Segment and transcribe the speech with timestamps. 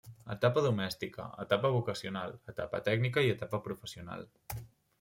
[0.35, 4.29] Etapa domèstica, Etapa vocacional, Etapa tècnica i Etapa professional.